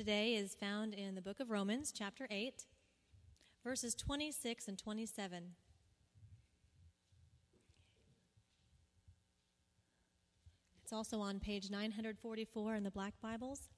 [0.00, 2.64] today is found in the book of Romans, chapter 8,
[3.62, 5.50] verses 26 and 27.
[10.82, 13.68] It's also on page 944 in the Black Bibles.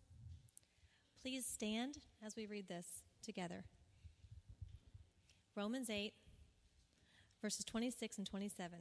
[1.21, 2.87] Please stand as we read this
[3.21, 3.65] together.
[5.57, 6.13] Romans 8,
[7.43, 8.79] verses 26 and 27.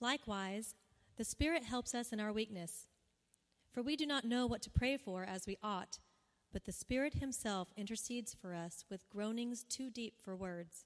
[0.00, 0.76] Likewise,
[1.16, 2.86] the Spirit helps us in our weakness.
[3.72, 5.98] For we do not know what to pray for as we ought,
[6.52, 10.84] but the Spirit Himself intercedes for us with groanings too deep for words.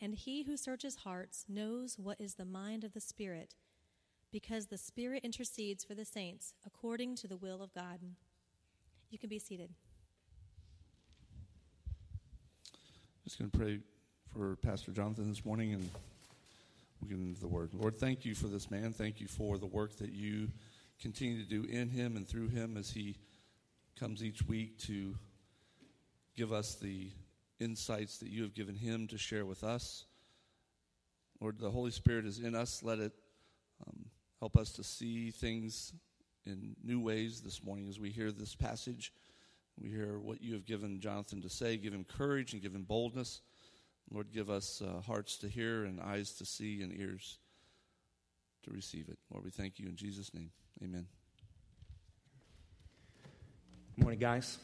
[0.00, 3.56] And He who searches hearts knows what is the mind of the Spirit,
[4.30, 7.98] because the Spirit intercedes for the saints according to the will of God.
[9.10, 9.70] You can be seated.
[13.24, 13.80] Just going to pray
[14.32, 15.90] for Pastor Jonathan this morning and
[17.02, 17.70] we get into the word.
[17.74, 18.92] Lord, thank you for this man.
[18.92, 20.48] Thank you for the work that you
[21.00, 23.16] continue to do in him and through him as he
[23.98, 25.14] comes each week to
[26.36, 27.10] give us the
[27.60, 30.04] insights that you have given him to share with us.
[31.40, 32.82] Lord, the Holy Spirit is in us.
[32.82, 33.12] Let it
[33.86, 34.06] um,
[34.40, 35.92] help us to see things
[36.46, 39.12] in new ways this morning as we hear this passage.
[39.78, 41.76] We hear what you have given Jonathan to say.
[41.76, 43.42] Give him courage and give him boldness.
[44.10, 47.38] Lord, give us uh, hearts to hear and eyes to see and ears
[48.66, 49.16] to receive it.
[49.32, 50.50] Lord, we thank you in Jesus' name.
[50.82, 51.06] Amen.
[53.94, 54.58] Good morning, guys.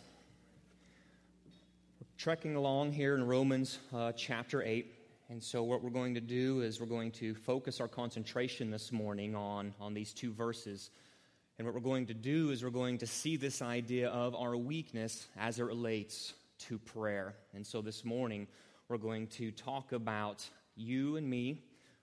[2.01, 4.93] We're trekking along here in Romans uh, chapter 8.
[5.31, 8.91] And so, what we're going to do is we're going to focus our concentration this
[8.91, 10.91] morning on, on these two verses.
[11.59, 14.57] And what we're going to do is we're going to see this idea of our
[14.57, 16.35] weakness as it relates
[16.67, 17.35] to prayer.
[17.55, 18.49] And so, this morning,
[18.89, 21.63] we're going to talk about you and me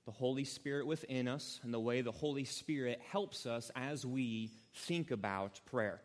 [0.09, 4.49] the Holy Spirit within us and the way the Holy Spirit helps us as we
[4.73, 6.01] think about prayer.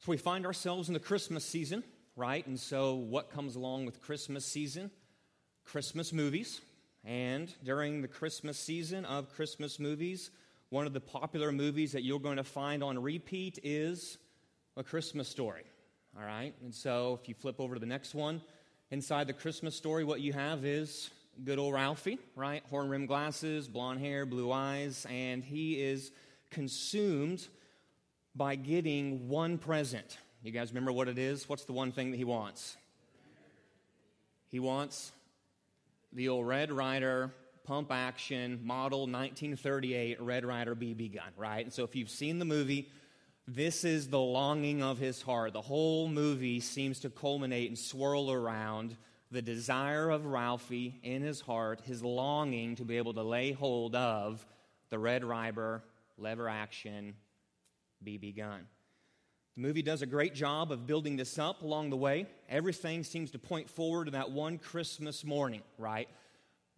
[0.00, 1.84] So we find ourselves in the Christmas season,
[2.16, 2.44] right?
[2.48, 4.90] And so what comes along with Christmas season?
[5.64, 6.60] Christmas movies.
[7.04, 10.32] And during the Christmas season of Christmas movies,
[10.70, 14.18] one of the popular movies that you're going to find on repeat is
[14.76, 15.62] A Christmas Story.
[16.18, 16.52] All right?
[16.64, 18.42] And so if you flip over to the next one,
[18.90, 21.10] inside the Christmas story, what you have is
[21.44, 22.62] good old Ralphie, right?
[22.70, 26.12] Horn rimmed glasses, blonde hair, blue eyes, and he is
[26.50, 27.46] consumed
[28.34, 30.18] by getting one present.
[30.42, 31.48] You guys remember what it is?
[31.48, 32.76] What's the one thing that he wants?
[34.48, 35.12] He wants
[36.12, 37.32] the old Red Ryder
[37.64, 41.64] pump action model 1938 Red Ryder BB gun, right?
[41.64, 42.88] And so if you've seen the movie,
[43.46, 45.52] this is the longing of his heart.
[45.52, 48.96] The whole movie seems to culminate and swirl around
[49.30, 53.94] the desire of Ralphie in his heart, his longing to be able to lay hold
[53.94, 54.44] of
[54.90, 55.82] the Red Ryder
[56.18, 57.14] lever action
[58.04, 58.66] BB gun.
[59.56, 62.26] The movie does a great job of building this up along the way.
[62.48, 66.08] Everything seems to point forward to that one Christmas morning, right?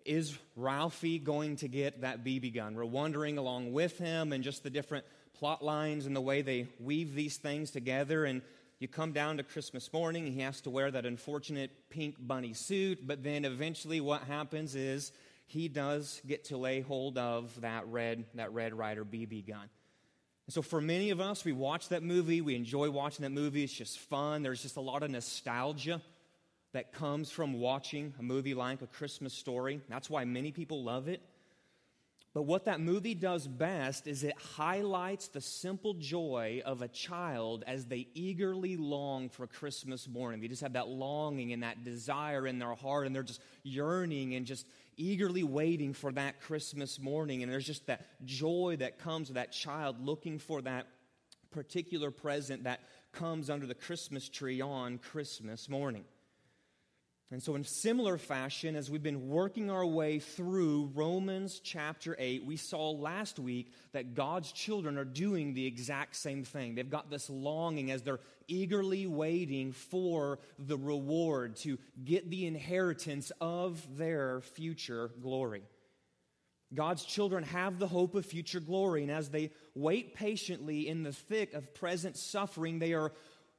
[0.04, 2.74] Is Ralphie going to get that BB gun?
[2.74, 6.66] We're wondering along with him and just the different plot lines and the way they
[6.80, 8.24] weave these things together.
[8.24, 8.42] And
[8.82, 13.06] you come down to Christmas morning, he has to wear that unfortunate pink bunny suit,
[13.06, 15.12] but then eventually what happens is
[15.46, 19.68] he does get to lay hold of that red, that Red Ryder BB gun.
[20.46, 23.62] And so for many of us, we watch that movie, we enjoy watching that movie,
[23.62, 24.42] it's just fun.
[24.42, 26.02] There's just a lot of nostalgia
[26.72, 29.80] that comes from watching a movie like A Christmas Story.
[29.88, 31.22] That's why many people love it.
[32.34, 37.62] But what that movie does best is it highlights the simple joy of a child
[37.66, 40.40] as they eagerly long for Christmas morning.
[40.40, 44.34] They just have that longing and that desire in their heart, and they're just yearning
[44.34, 44.66] and just
[44.96, 47.42] eagerly waiting for that Christmas morning.
[47.42, 50.86] And there's just that joy that comes with that child looking for that
[51.50, 52.80] particular present that
[53.12, 56.04] comes under the Christmas tree on Christmas morning.
[57.32, 62.44] And so, in similar fashion, as we've been working our way through Romans chapter 8,
[62.44, 66.74] we saw last week that God's children are doing the exact same thing.
[66.74, 73.32] They've got this longing as they're eagerly waiting for the reward to get the inheritance
[73.40, 75.62] of their future glory.
[76.74, 81.12] God's children have the hope of future glory, and as they wait patiently in the
[81.12, 83.12] thick of present suffering, they are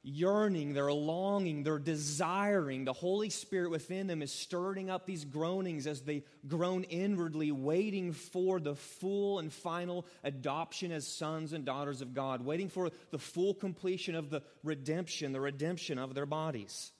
[0.04, 2.84] yearning, they're longing, they're desiring.
[2.84, 8.12] The Holy Spirit within them is stirring up these groanings as they groan inwardly, waiting
[8.12, 13.18] for the full and final adoption as sons and daughters of God, waiting for the
[13.18, 16.92] full completion of the redemption, the redemption of their bodies.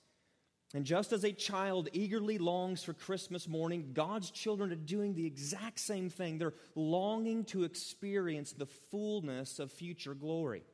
[0.74, 5.24] And just as a child eagerly longs for Christmas morning, God's children are doing the
[5.24, 6.38] exact same thing.
[6.38, 10.64] They're longing to experience the fullness of future glory.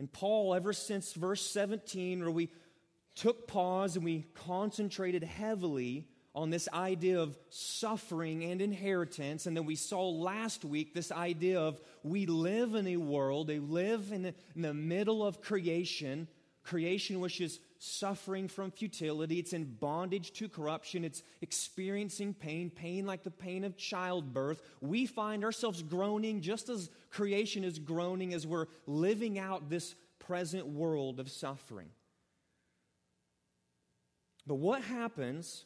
[0.00, 2.48] And Paul, ever since verse 17, where we
[3.14, 9.44] took pause and we concentrated heavily on this idea of suffering and inheritance.
[9.44, 13.58] And then we saw last week this idea of we live in a world, they
[13.58, 16.28] live in the, in the middle of creation,
[16.62, 23.06] creation which is suffering from futility, it's in bondage to corruption, it's experiencing pain, pain
[23.06, 24.60] like the pain of childbirth.
[24.82, 30.66] We find ourselves groaning just as creation is groaning as we're living out this present
[30.66, 31.88] world of suffering.
[34.46, 35.64] But what happens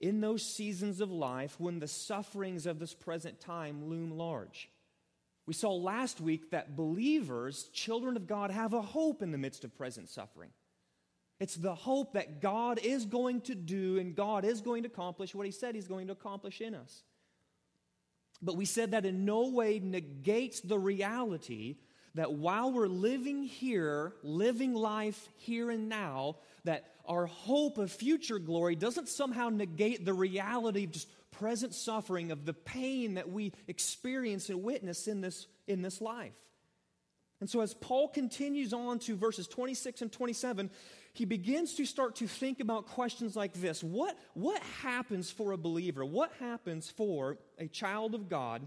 [0.00, 4.68] in those seasons of life when the sufferings of this present time loom large?
[5.46, 9.64] We saw last week that believers, children of God, have a hope in the midst
[9.64, 10.50] of present suffering.
[11.38, 15.34] It's the hope that God is going to do and God is going to accomplish
[15.34, 17.02] what He said He's going to accomplish in us.
[18.42, 21.76] But we said that in no way negates the reality
[22.14, 28.38] that while we're living here, living life here and now, that our hope of future
[28.38, 33.52] glory doesn't somehow negate the reality of just present suffering, of the pain that we
[33.68, 36.34] experience and witness in this, in this life.
[37.40, 40.70] And so, as Paul continues on to verses 26 and 27,
[41.16, 45.58] he begins to start to think about questions like this What, what happens for a
[45.58, 46.04] believer?
[46.04, 48.66] What happens for a child of God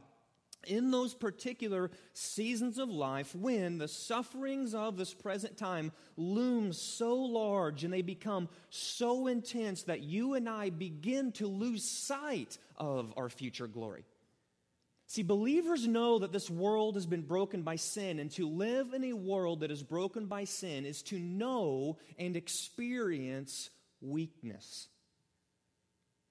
[0.67, 7.15] in those particular seasons of life when the sufferings of this present time loom so
[7.15, 13.13] large and they become so intense that you and I begin to lose sight of
[13.15, 14.03] our future glory.
[15.09, 19.03] See, believers know that this world has been broken by sin, and to live in
[19.05, 23.71] a world that is broken by sin is to know and experience
[24.01, 24.87] weakness.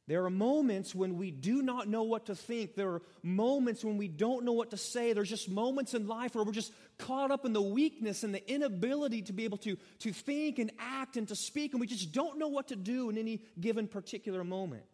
[0.07, 2.77] There are moments when we do not know what to think.
[2.77, 5.13] There are moments when we don't know what to say.
[5.13, 8.49] There's just moments in life where we're just caught up in the weakness and the
[8.49, 12.13] inability to be able to, to think and act and to speak, and we just
[12.13, 14.85] don't know what to do in any given particular moment.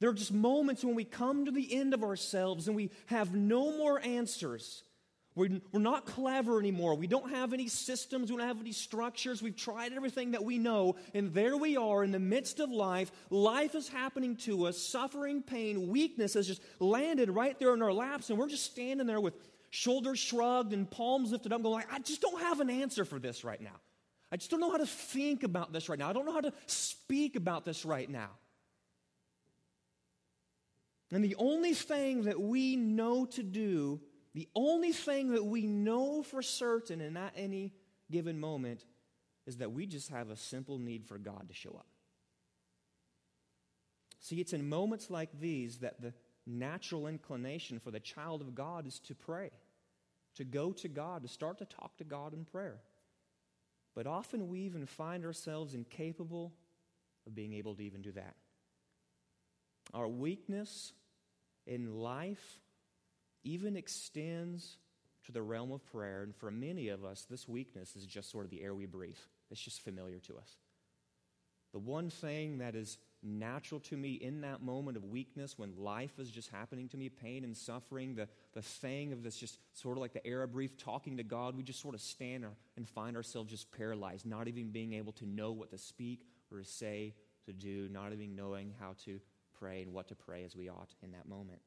[0.00, 3.34] There are just moments when we come to the end of ourselves and we have
[3.34, 4.84] no more answers.
[5.34, 6.96] We're, we're not clever anymore.
[6.96, 8.30] We don't have any systems.
[8.30, 9.40] We don't have any structures.
[9.40, 10.96] We've tried everything that we know.
[11.14, 13.12] And there we are in the midst of life.
[13.30, 14.78] Life is happening to us.
[14.78, 18.30] Suffering, pain, weakness has just landed right there in our laps.
[18.30, 19.34] And we're just standing there with
[19.70, 23.20] shoulders shrugged and palms lifted up, going, like, I just don't have an answer for
[23.20, 23.76] this right now.
[24.32, 26.10] I just don't know how to think about this right now.
[26.10, 28.30] I don't know how to speak about this right now.
[31.10, 34.00] And the only thing that we know to do
[34.38, 37.72] the only thing that we know for certain in that any
[38.08, 38.84] given moment
[39.46, 41.88] is that we just have a simple need for God to show up.
[44.20, 46.12] See, it's in moments like these that the
[46.46, 49.50] natural inclination for the child of God is to pray,
[50.36, 52.78] to go to God, to start to talk to God in prayer.
[53.94, 56.52] But often we even find ourselves incapable
[57.26, 58.36] of being able to even do that.
[59.94, 60.92] Our weakness
[61.66, 62.60] in life
[63.44, 64.76] even extends
[65.26, 66.22] to the realm of prayer.
[66.22, 69.18] And for many of us, this weakness is just sort of the air we breathe,
[69.50, 70.56] it's just familiar to us.
[71.72, 76.18] The one thing that is natural to me in that moment of weakness when life
[76.18, 79.98] is just happening to me, pain and suffering, the, the thing of this just sort
[79.98, 82.46] of like the air breathe, talking to God, we just sort of stand
[82.76, 86.58] and find ourselves just paralyzed, not even being able to know what to speak or
[86.58, 87.14] to say,
[87.44, 89.20] to do, not even knowing how to
[89.58, 91.60] pray and what to pray as we ought in that moment.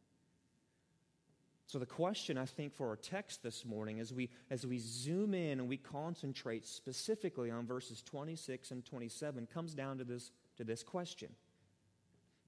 [1.68, 5.34] So the question I think for our text this morning as we as we zoom
[5.34, 10.66] in and we concentrate specifically on verses 26 and 27 comes down to this to
[10.66, 11.30] this question.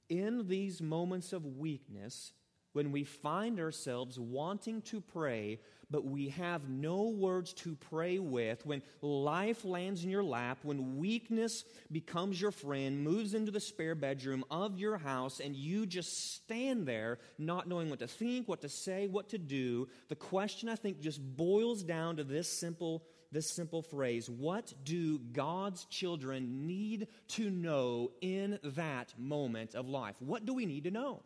[0.10, 2.34] In these moments of weakness,
[2.74, 8.65] when we find ourselves wanting to pray, but we have no words to pray with,
[8.65, 13.96] when life lands in your lap, when weakness becomes your friend, moves into the spare
[13.96, 18.62] bedroom of your house, and you just stand there not knowing what to think, what
[18.62, 23.03] to say, what to do, the question I think just boils down to this simple
[23.32, 30.15] this simple phrase What do God's children need to know in that moment of life?
[30.20, 31.24] What do we need to know?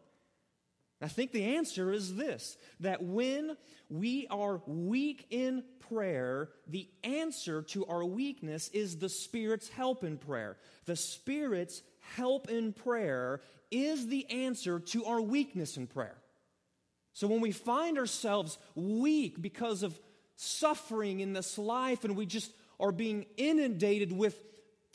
[1.02, 3.56] I think the answer is this that when
[3.90, 10.18] we are weak in prayer, the answer to our weakness is the Spirit's help in
[10.18, 10.58] prayer.
[10.86, 11.84] The Spirit's
[12.16, 16.18] help in prayer is the answer to our weakness in prayer.
[17.14, 20.00] So when we find ourselves weak because of
[20.36, 24.40] suffering in this life and we just are being inundated with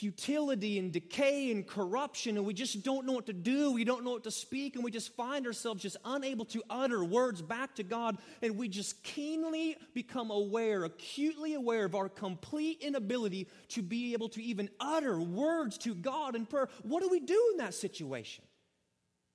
[0.02, 3.70] futility and decay and corruption, and we just don't know what to do.
[3.70, 7.04] We don't know what to speak, and we just find ourselves just unable to utter
[7.04, 8.18] words back to God.
[8.42, 14.28] And we just keenly become aware, acutely aware of our complete inability to be able
[14.30, 16.68] to even utter words to God in prayer.
[16.82, 18.42] What do we do in that situation?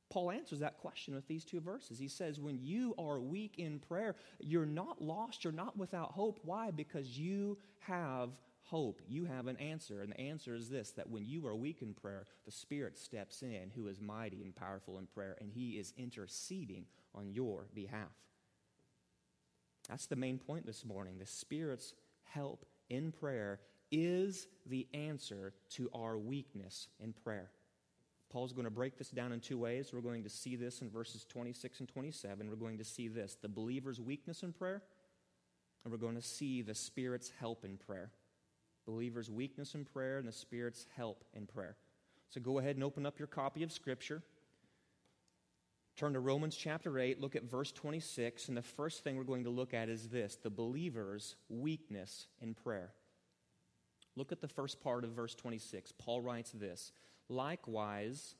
[0.09, 1.97] Paul answers that question with these two verses.
[1.97, 6.41] He says, When you are weak in prayer, you're not lost, you're not without hope.
[6.43, 6.71] Why?
[6.71, 8.31] Because you have
[8.67, 10.01] hope, you have an answer.
[10.01, 13.41] And the answer is this that when you are weak in prayer, the Spirit steps
[13.41, 18.11] in, who is mighty and powerful in prayer, and He is interceding on your behalf.
[19.89, 21.17] That's the main point this morning.
[21.17, 21.93] The Spirit's
[22.23, 23.59] help in prayer
[23.89, 27.49] is the answer to our weakness in prayer.
[28.29, 29.91] Paul's going to break this down in two ways.
[29.93, 32.49] We're going to see this in verses 26 and 27.
[32.49, 34.81] We're going to see this the believer's weakness in prayer,
[35.83, 38.11] and we're going to see the Spirit's help in prayer
[38.87, 41.75] believer's weakness in prayer and the Spirit's help in prayer.
[42.29, 44.23] So go ahead and open up your copy of Scripture.
[45.95, 49.43] Turn to Romans chapter 8, look at verse 26, and the first thing we're going
[49.43, 52.91] to look at is this the believer's weakness in prayer.
[54.15, 55.91] Look at the first part of verse 26.
[55.93, 56.91] Paul writes this
[57.29, 58.35] Likewise,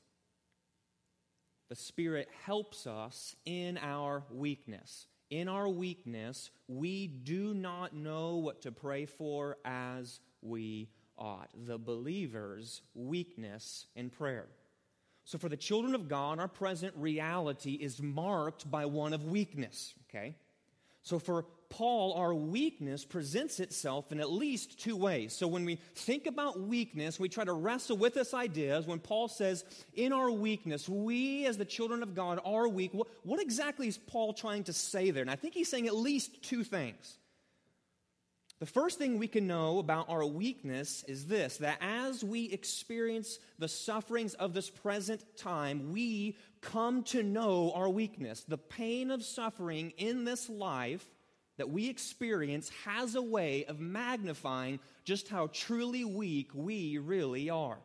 [1.68, 5.06] the Spirit helps us in our weakness.
[5.30, 11.50] In our weakness, we do not know what to pray for as we ought.
[11.66, 14.46] The believer's weakness in prayer.
[15.24, 19.92] So, for the children of God, our present reality is marked by one of weakness,
[20.08, 20.34] okay?
[21.02, 25.34] So, for Paul, our weakness presents itself in at least two ways.
[25.34, 28.80] So, when we think about weakness, we try to wrestle with this idea.
[28.86, 33.08] When Paul says, in our weakness, we as the children of God are weak, what,
[33.22, 35.20] what exactly is Paul trying to say there?
[35.20, 37.18] And I think he's saying at least two things.
[38.60, 43.38] The first thing we can know about our weakness is this that as we experience
[43.58, 48.42] the sufferings of this present time, we come to know our weakness.
[48.42, 51.06] The pain of suffering in this life
[51.56, 57.78] that we experience has a way of magnifying just how truly weak we really are.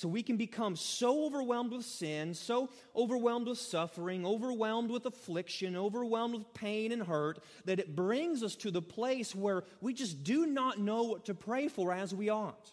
[0.00, 5.76] So we can become so overwhelmed with sin, so overwhelmed with suffering, overwhelmed with affliction,
[5.76, 10.24] overwhelmed with pain and hurt, that it brings us to the place where we just
[10.24, 12.72] do not know what to pray for as we ought.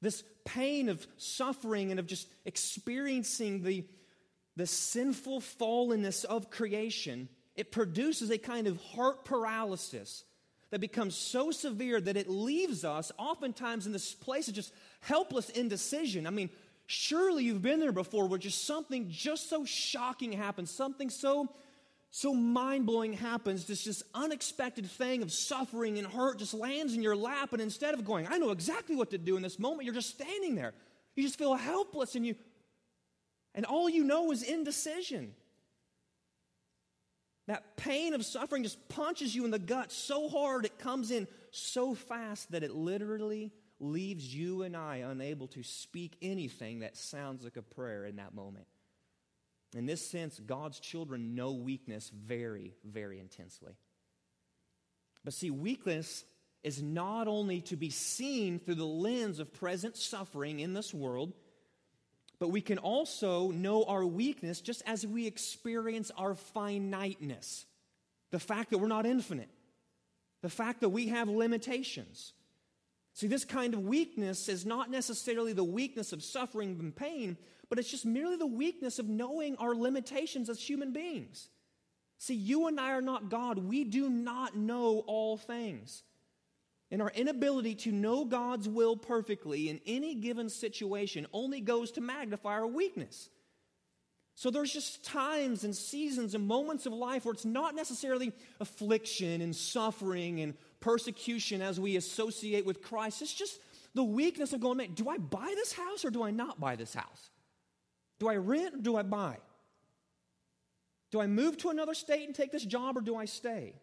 [0.00, 3.86] This pain of suffering and of just experiencing the,
[4.56, 10.24] the sinful fallenness of creation, it produces a kind of heart paralysis
[10.70, 15.50] that becomes so severe that it leaves us oftentimes in this place of just helpless
[15.50, 16.26] indecision.
[16.26, 16.50] I mean,
[16.86, 21.48] surely you've been there before where just something just so shocking happens, something so
[22.16, 27.16] so mind-blowing happens this just unexpected thing of suffering and hurt just lands in your
[27.16, 29.92] lap and instead of going i know exactly what to do in this moment you're
[29.92, 30.74] just standing there
[31.16, 32.36] you just feel helpless and you
[33.52, 35.34] and all you know is indecision
[37.46, 41.28] that pain of suffering just punches you in the gut so hard it comes in
[41.50, 47.44] so fast that it literally leaves you and I unable to speak anything that sounds
[47.44, 48.66] like a prayer in that moment.
[49.74, 53.74] In this sense, God's children know weakness very, very intensely.
[55.24, 56.24] But see, weakness
[56.62, 61.32] is not only to be seen through the lens of present suffering in this world,
[62.44, 67.64] but we can also know our weakness just as we experience our finiteness.
[68.32, 69.48] The fact that we're not infinite,
[70.42, 72.34] the fact that we have limitations.
[73.14, 77.38] See, this kind of weakness is not necessarily the weakness of suffering and pain,
[77.70, 81.48] but it's just merely the weakness of knowing our limitations as human beings.
[82.18, 83.56] See, you and I are not God.
[83.56, 86.02] We do not know all things.
[86.90, 92.00] And our inability to know God's will perfectly in any given situation only goes to
[92.00, 93.30] magnify our weakness.
[94.36, 99.40] So there's just times and seasons and moments of life where it's not necessarily affliction
[99.40, 103.22] and suffering and persecution as we associate with Christ.
[103.22, 103.60] It's just
[103.94, 106.74] the weakness of going, man, do I buy this house or do I not buy
[106.74, 107.30] this house?
[108.18, 109.38] Do I rent or do I buy?
[111.12, 113.74] Do I move to another state and take this job or do I stay?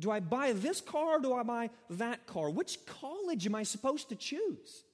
[0.00, 2.50] Do I buy this car or do I buy that car?
[2.50, 4.84] Which college am I supposed to choose?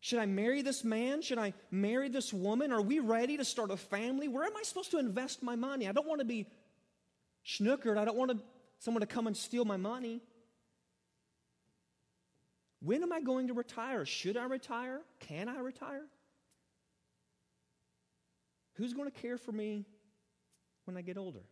[0.00, 1.22] Should I marry this man?
[1.22, 2.72] Should I marry this woman?
[2.72, 4.28] Are we ready to start a family?
[4.28, 5.88] Where am I supposed to invest my money?
[5.88, 6.46] I don't want to be
[7.44, 7.96] schnookered.
[7.96, 8.38] I don't want to
[8.78, 10.20] someone to come and steal my money.
[12.80, 14.04] When am I going to retire?
[14.04, 15.00] Should I retire?
[15.20, 16.04] Can I retire?
[18.74, 19.86] Who's going to care for me
[20.84, 21.42] when I get older?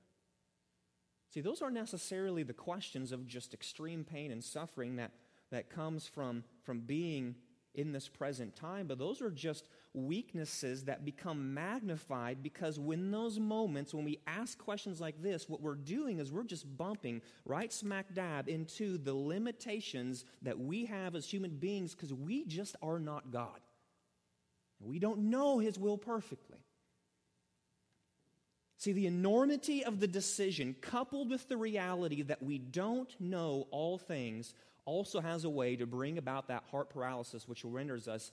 [1.35, 5.11] See, those aren't necessarily the questions of just extreme pain and suffering that,
[5.51, 7.35] that comes from, from being
[7.75, 13.41] in this present time, but those are just weaknesses that become magnified because when those
[13.41, 17.73] moments, when we ask questions like this, what we're doing is we're just bumping right
[17.73, 23.01] smack dab into the limitations that we have as human beings because we just are
[23.01, 23.59] not God.
[24.79, 26.64] We don't know His will perfectly.
[28.85, 33.97] See, the enormity of the decision, coupled with the reality that we don't know all
[33.97, 34.53] things,
[34.85, 38.31] also has a way to bring about that heart paralysis which renders us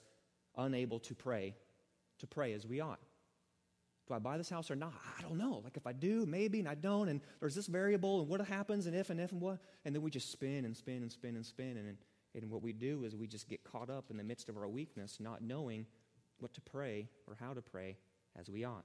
[0.58, 1.54] unable to pray,
[2.18, 3.00] to pray as we ought.
[4.06, 4.92] Do I buy this house or not?
[5.18, 5.62] I don't know.
[5.64, 8.84] Like if I do, maybe, and I don't, and there's this variable, and what happens,
[8.84, 11.34] and if, and if, and what, and then we just spin and spin and spin
[11.34, 11.96] and spin, and,
[12.34, 14.68] and what we do is we just get caught up in the midst of our
[14.68, 15.86] weakness, not knowing
[16.40, 17.96] what to pray or how to pray
[18.38, 18.84] as we ought.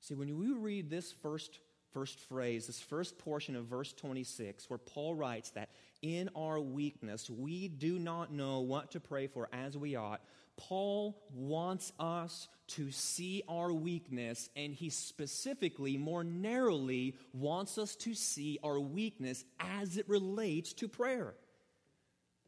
[0.00, 1.58] See, when we read this first
[1.92, 5.70] first phrase, this first portion of verse 26, where Paul writes that
[6.02, 10.20] in our weakness we do not know what to pray for as we ought,
[10.56, 18.14] Paul wants us to see our weakness, and he specifically, more narrowly, wants us to
[18.14, 21.34] see our weakness as it relates to prayer.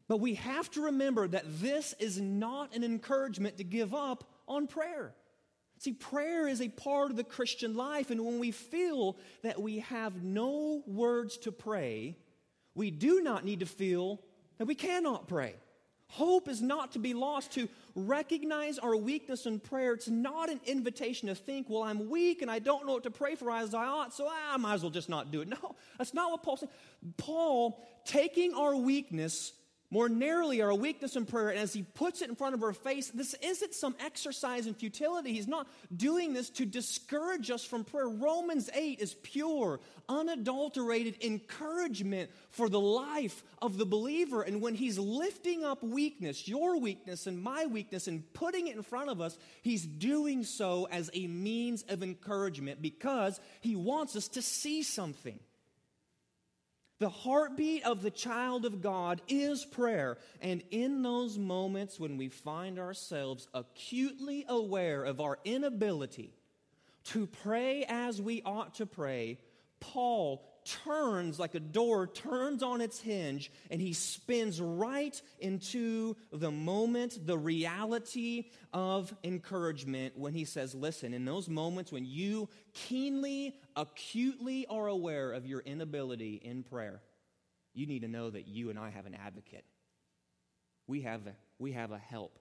[0.07, 4.67] But we have to remember that this is not an encouragement to give up on
[4.67, 5.15] prayer.
[5.83, 9.79] See, prayer is a part of the Christian life, and when we feel that we
[9.79, 12.15] have no words to pray,
[12.73, 14.21] we do not need to feel
[14.59, 15.55] that we cannot pray.
[16.07, 19.91] Hope is not to be lost to recognize our weakness in prayer.
[19.91, 23.11] It's not an invitation to think, well, I'm weak and I don't know what to
[23.11, 25.49] pray for as I ought, so I might as well just not do it.
[25.49, 26.69] No, that's not what Paul said.
[27.17, 29.51] Paul, taking our weakness,
[29.93, 31.49] more narrowly our weakness in prayer.
[31.49, 34.73] And as he puts it in front of our face, this isn't some exercise in
[34.73, 35.33] futility.
[35.33, 38.09] He's not doing this to discourage us from prayer.
[38.09, 44.41] Romans 8 is pure, unadulterated encouragement for the life of the believer.
[44.41, 48.81] And when he's lifting up weakness, your weakness and my weakness, and putting it in
[48.81, 54.27] front of us, he's doing so as a means of encouragement because he wants us
[54.29, 55.37] to see something.
[56.99, 60.17] The heartbeat of the child of God is prayer.
[60.41, 66.33] And in those moments when we find ourselves acutely aware of our inability
[67.05, 69.39] to pray as we ought to pray,
[69.91, 76.51] Paul turns like a door turns on its hinge and he spins right into the
[76.51, 83.55] moment, the reality of encouragement when he says, Listen, in those moments when you keenly,
[83.75, 87.01] acutely are aware of your inability in prayer,
[87.73, 89.65] you need to know that you and I have an advocate.
[90.87, 92.39] We have a, we have a help.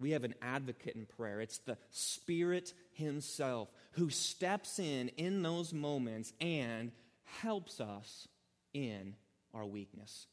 [0.00, 1.40] We have an advocate in prayer.
[1.40, 6.92] It's the Spirit Himself who steps in in those moments and
[7.24, 8.28] helps us
[8.74, 9.14] in
[9.54, 10.26] our weakness.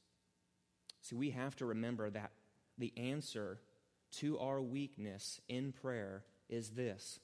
[1.02, 2.32] See, we have to remember that
[2.78, 3.60] the answer
[4.14, 7.20] to our weakness in prayer is this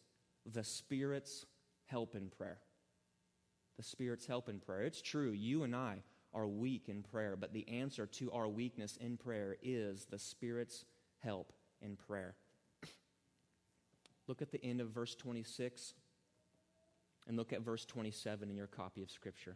[0.46, 1.46] the Spirit's
[1.86, 2.60] help in prayer.
[3.78, 4.82] The Spirit's help in prayer.
[4.82, 8.98] It's true, you and I are weak in prayer, but the answer to our weakness
[8.98, 10.86] in prayer is the Spirit's
[11.20, 12.36] help in prayer.
[14.28, 15.94] Look at the end of verse 26
[17.32, 19.56] and look at verse 27 in your copy of Scripture.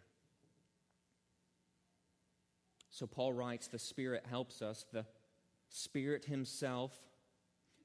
[2.89, 4.85] So Paul writes, The Spirit helps us.
[4.93, 5.05] The
[5.67, 6.97] Spirit Himself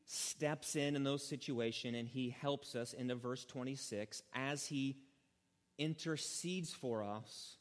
[0.07, 4.97] steps in in those situations and He helps us into verse 26 as He
[5.77, 7.57] intercedes for us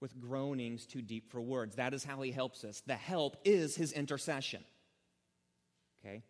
[0.00, 1.76] with groanings too deep for words.
[1.76, 2.82] That is how He helps us.
[2.84, 4.64] The help is His intercession.
[6.04, 6.24] Okay?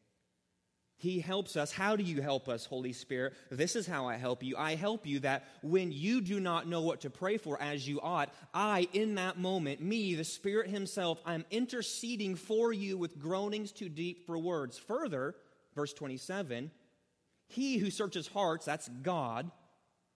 [1.01, 1.73] He helps us.
[1.73, 3.33] How do you help us, Holy Spirit?
[3.51, 4.55] This is how I help you.
[4.59, 8.03] I help you that when you do not know what to pray for as you
[8.03, 13.73] ought, I, in that moment, me, the Spirit Himself, I'm interceding for you with groanings
[13.73, 14.77] too deep for words.
[14.77, 15.35] Further,
[15.75, 16.71] verse 27,
[17.47, 19.51] He who searches hearts, that's God.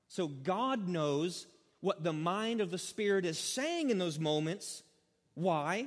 [0.08, 1.46] So God knows
[1.80, 4.82] what the mind of the Spirit is saying in those moments.
[5.32, 5.86] Why?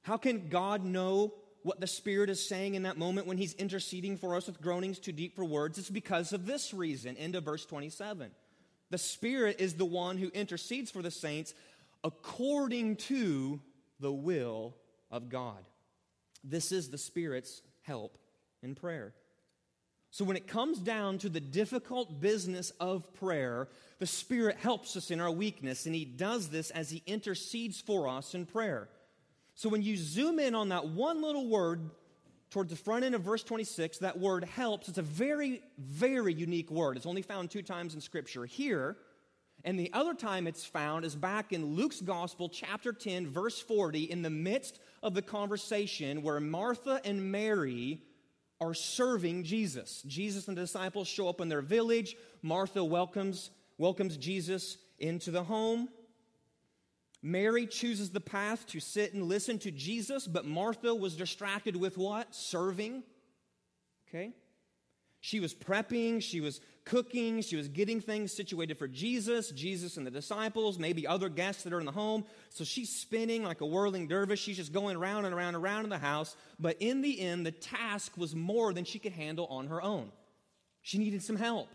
[0.00, 4.16] How can God know what the Spirit is saying in that moment when He's interceding
[4.16, 7.16] for us with groanings too deep for words, it's because of this reason.
[7.16, 8.30] Into verse 27.
[8.90, 11.54] The Spirit is the one who intercedes for the saints
[12.02, 13.60] according to
[14.00, 14.74] the will
[15.10, 15.64] of God.
[16.42, 18.18] This is the Spirit's help
[18.62, 19.12] in prayer.
[20.12, 23.68] So, when it comes down to the difficult business of prayer,
[24.00, 28.08] the Spirit helps us in our weakness, and He does this as He intercedes for
[28.08, 28.88] us in prayer.
[29.60, 31.90] So when you zoom in on that one little word
[32.48, 34.88] towards the front end of verse 26, that word helps.
[34.88, 36.96] It's a very, very unique word.
[36.96, 38.46] It's only found two times in Scripture.
[38.46, 38.96] Here,
[39.62, 44.04] And the other time it's found is back in Luke's Gospel, chapter 10, verse 40,
[44.04, 48.00] in the midst of the conversation where Martha and Mary
[48.62, 50.00] are serving Jesus.
[50.06, 52.16] Jesus and the disciples show up in their village.
[52.40, 55.90] Martha welcomes, welcomes Jesus into the home.
[57.22, 61.98] Mary chooses the path to sit and listen to Jesus, but Martha was distracted with
[61.98, 62.34] what?
[62.34, 63.02] Serving.
[64.08, 64.32] Okay?
[65.20, 70.06] She was prepping, she was cooking, she was getting things situated for Jesus, Jesus and
[70.06, 72.24] the disciples, maybe other guests that are in the home.
[72.48, 74.40] So she's spinning like a whirling dervish.
[74.40, 76.36] She's just going around and around and around in the house.
[76.58, 80.10] But in the end, the task was more than she could handle on her own.
[80.80, 81.68] She needed some help.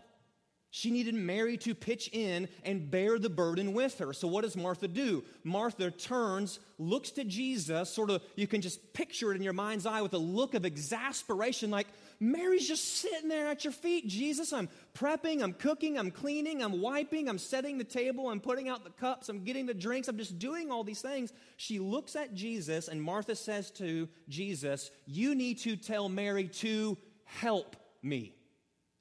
[0.76, 4.12] She needed Mary to pitch in and bear the burden with her.
[4.12, 5.24] So, what does Martha do?
[5.42, 9.86] Martha turns, looks to Jesus, sort of, you can just picture it in your mind's
[9.86, 11.86] eye with a look of exasperation, like,
[12.20, 14.06] Mary's just sitting there at your feet.
[14.06, 18.68] Jesus, I'm prepping, I'm cooking, I'm cleaning, I'm wiping, I'm setting the table, I'm putting
[18.68, 21.32] out the cups, I'm getting the drinks, I'm just doing all these things.
[21.56, 26.98] She looks at Jesus, and Martha says to Jesus, You need to tell Mary to
[27.24, 28.34] help me.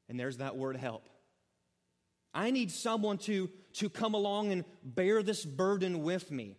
[0.08, 1.10] And there's that word help.
[2.36, 6.58] I need someone to, to come along and bear this burden with me.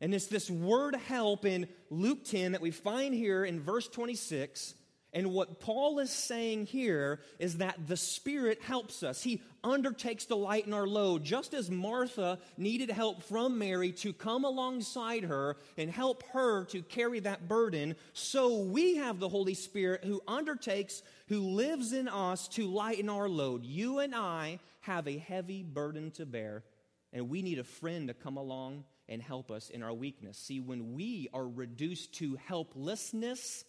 [0.00, 4.74] And it's this word help in Luke 10 that we find here in verse 26
[5.14, 9.22] and what Paul is saying here is that the Spirit helps us.
[9.22, 14.44] He undertakes to lighten our load, just as Martha needed help from Mary to come
[14.44, 17.94] alongside her and help her to carry that burden.
[18.12, 23.28] So we have the Holy Spirit who undertakes, who lives in us to lighten our
[23.28, 23.64] load.
[23.64, 26.64] You and I have a heavy burden to bear,
[27.12, 30.38] and we need a friend to come along and help us in our weakness.
[30.38, 33.64] See, when we are reduced to helplessness,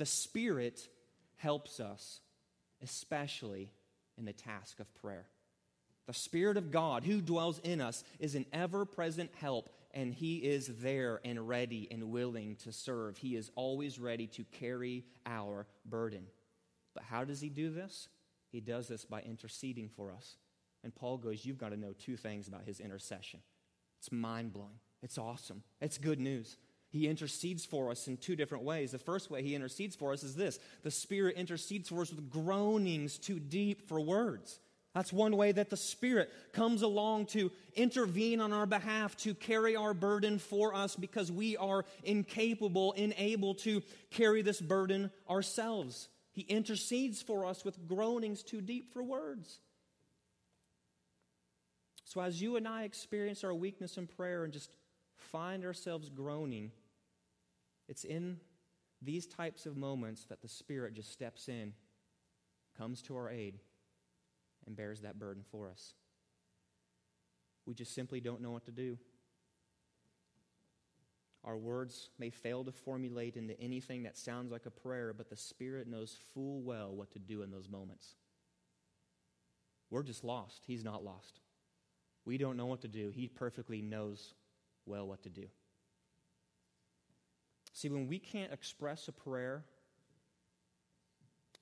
[0.00, 0.88] the Spirit
[1.36, 2.20] helps us,
[2.82, 3.70] especially
[4.16, 5.26] in the task of prayer.
[6.06, 10.38] The Spirit of God, who dwells in us, is an ever present help, and He
[10.38, 13.18] is there and ready and willing to serve.
[13.18, 16.22] He is always ready to carry our burden.
[16.94, 18.08] But how does He do this?
[18.50, 20.36] He does this by interceding for us.
[20.82, 23.40] And Paul goes, You've got to know two things about His intercession.
[23.98, 26.56] It's mind blowing, it's awesome, it's good news.
[26.90, 28.90] He intercedes for us in two different ways.
[28.90, 32.30] The first way he intercedes for us is this the Spirit intercedes for us with
[32.30, 34.58] groanings too deep for words.
[34.92, 39.76] That's one way that the Spirit comes along to intervene on our behalf, to carry
[39.76, 46.08] our burden for us because we are incapable, unable to carry this burden ourselves.
[46.32, 49.60] He intercedes for us with groanings too deep for words.
[52.04, 54.74] So, as you and I experience our weakness in prayer and just
[55.32, 56.70] find ourselves groaning,
[57.88, 58.38] it's in
[59.02, 61.72] these types of moments that the Spirit just steps in,
[62.76, 63.58] comes to our aid,
[64.66, 65.94] and bears that burden for us.
[67.66, 68.98] We just simply don't know what to do.
[71.44, 75.36] Our words may fail to formulate into anything that sounds like a prayer, but the
[75.36, 78.14] Spirit knows full well what to do in those moments.
[79.90, 80.64] We're just lost.
[80.66, 81.40] He's not lost.
[82.26, 83.10] We don't know what to do.
[83.10, 84.34] He perfectly knows
[84.90, 85.46] well what to do.
[87.72, 89.64] See, when we can't express a prayer,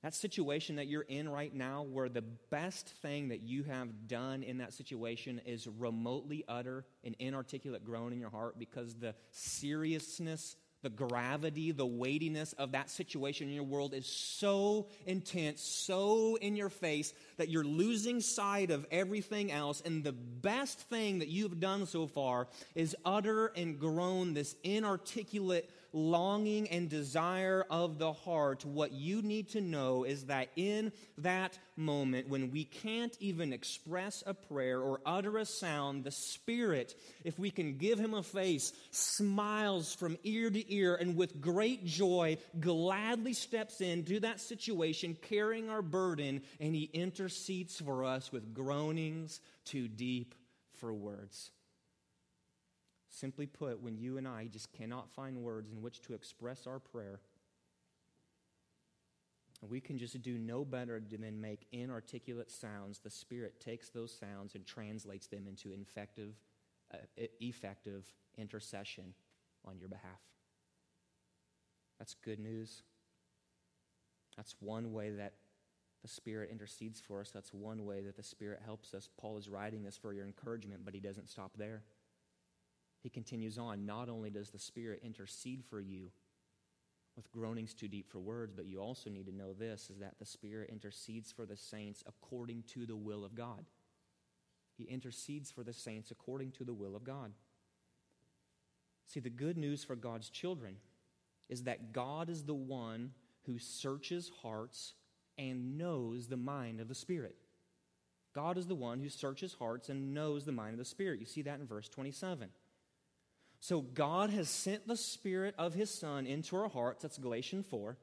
[0.01, 4.43] that situation that you're in right now, where the best thing that you have done
[4.43, 10.55] in that situation is remotely utter an inarticulate groan in your heart because the seriousness,
[10.81, 16.55] the gravity, the weightiness of that situation in your world is so intense, so in
[16.55, 19.81] your face that you're losing sight of everything else.
[19.85, 25.69] And the best thing that you've done so far is utter and groan this inarticulate
[25.93, 31.57] longing and desire of the heart, what you need to know is that in that
[31.75, 37.39] moment, when we can't even express a prayer or utter a sound, the Spirit, if
[37.39, 42.37] we can give Him a face, smiles from ear to ear and with great joy
[42.59, 49.39] gladly steps into that situation, carrying our burden, and He intercedes for us with groanings
[49.65, 50.35] too deep
[50.73, 51.51] for words.
[53.19, 56.79] Simply put, when you and I just cannot find words in which to express our
[56.79, 57.19] prayer,
[59.67, 62.99] we can just do no better than make inarticulate sounds.
[62.99, 66.33] The Spirit takes those sounds and translates them into effective,
[66.93, 66.97] uh,
[67.41, 68.05] effective
[68.37, 69.13] intercession
[69.65, 70.21] on your behalf.
[71.97, 72.83] That's good news.
[74.37, 75.33] That's one way that
[76.01, 77.31] the Spirit intercedes for us.
[77.31, 79.09] That's one way that the Spirit helps us.
[79.19, 81.83] Paul is writing this for your encouragement, but he doesn't stop there.
[83.01, 86.11] He continues on, not only does the Spirit intercede for you
[87.15, 90.19] with groanings too deep for words, but you also need to know this is that
[90.19, 93.65] the Spirit intercedes for the saints according to the will of God.
[94.77, 97.33] he intercedes for the saints according to the will of God.
[99.07, 100.77] See, the good news for God's children
[101.49, 103.11] is that God is the one
[103.45, 104.93] who searches hearts
[105.37, 107.35] and knows the mind of the Spirit.
[108.33, 111.19] God is the one who searches hearts and knows the mind of the Spirit.
[111.19, 112.49] You see that in verse 27.
[113.59, 117.03] So God has sent the Spirit of His Son into our hearts.
[117.03, 117.97] That's Galatians 4.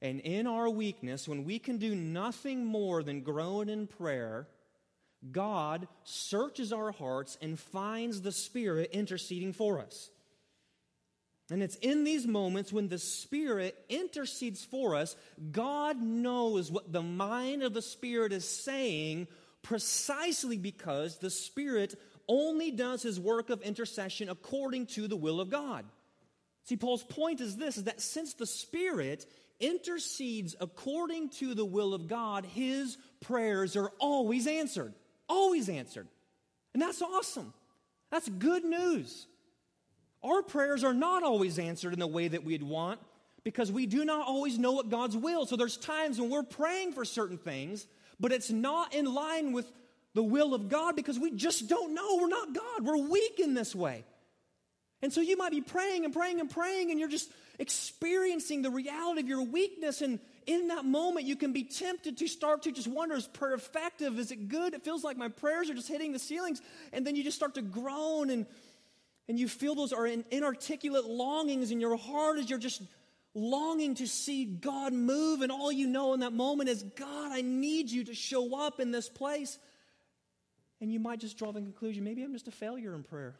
[0.00, 4.48] And in our weakness, when we can do nothing more than groan in prayer,
[5.30, 10.10] God searches our hearts and finds the Spirit interceding for us.
[11.50, 15.14] And it's in these moments when the Spirit intercedes for us,
[15.50, 19.28] God knows what the mind of the Spirit is saying
[19.62, 21.94] precisely because the Spirit
[22.28, 25.84] only does his work of intercession according to the will of God.
[26.64, 29.26] See, Paul's point is this is that since the Spirit
[29.60, 34.94] intercedes according to the will of God, his prayers are always answered.
[35.28, 36.08] Always answered.
[36.74, 37.52] And that's awesome.
[38.10, 39.26] That's good news.
[40.22, 43.00] Our prayers are not always answered in the way that we'd want
[43.44, 45.46] because we do not always know what God's will.
[45.46, 47.86] So there's times when we're praying for certain things,
[48.20, 49.70] but it's not in line with
[50.14, 52.16] the will of God because we just don't know.
[52.16, 52.84] We're not God.
[52.84, 54.04] We're weak in this way.
[55.02, 58.70] And so you might be praying and praying and praying, and you're just experiencing the
[58.70, 60.00] reality of your weakness.
[60.00, 63.54] And in that moment, you can be tempted to start to just wonder is prayer
[63.54, 64.18] effective?
[64.18, 64.74] Is it good?
[64.74, 66.62] It feels like my prayers are just hitting the ceilings.
[66.92, 68.46] And then you just start to groan, and,
[69.28, 72.82] and you feel those are inarticulate longings in your heart as you're just
[73.34, 75.40] longing to see God move.
[75.40, 78.78] And all you know in that moment is, God, I need you to show up
[78.78, 79.58] in this place.
[80.82, 83.36] And you might just draw the conclusion maybe I'm just a failure in prayer.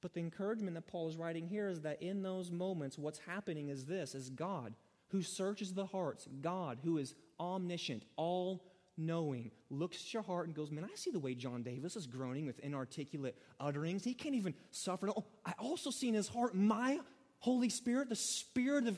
[0.00, 3.70] But the encouragement that Paul is writing here is that in those moments, what's happening
[3.70, 4.72] is this is God
[5.08, 8.64] who searches the hearts, God who is omniscient, all
[8.96, 12.06] knowing, looks at your heart and goes, Man, I see the way John Davis is
[12.06, 14.04] groaning with inarticulate utterings.
[14.04, 15.08] He can't even suffer.
[15.08, 17.00] Oh, I also see in his heart my
[17.40, 18.96] Holy Spirit, the Spirit of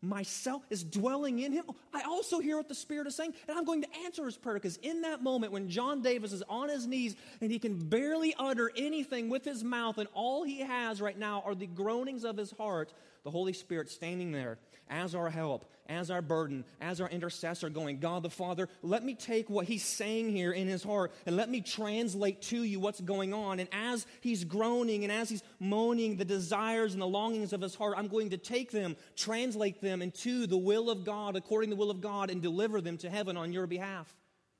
[0.00, 1.64] myself is dwelling in him.
[1.92, 4.54] I also hear what the Spirit is saying, and I'm going to answer his prayer
[4.54, 8.34] because in that moment when John Davis is on his knees and he can barely
[8.38, 12.36] utter anything with his mouth, and all he has right now are the groanings of
[12.36, 12.92] his heart,
[13.24, 14.58] the Holy Spirit standing there
[14.90, 19.14] as our help, as our burden, as our intercessor, going, God the Father, let me
[19.14, 23.00] take what he's saying here in his heart and let me translate to you what's
[23.00, 23.60] going on.
[23.60, 27.74] And as he's groaning and as he's moaning the desires and the longings of his
[27.74, 31.76] heart, I'm going to take them, translate them into the will of God, according to
[31.76, 34.14] the will of God, and deliver them to heaven on your behalf.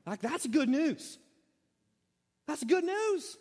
[0.06, 1.18] Like, that's good news.
[2.46, 3.36] That's good news.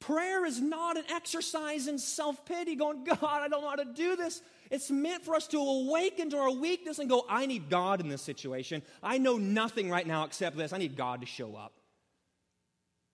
[0.00, 3.86] Prayer is not an exercise in self pity, going, God, I don't know how to
[3.86, 4.42] do this.
[4.70, 8.08] It's meant for us to awaken to our weakness and go, I need God in
[8.08, 8.82] this situation.
[9.02, 10.72] I know nothing right now except this.
[10.72, 11.72] I need God to show up.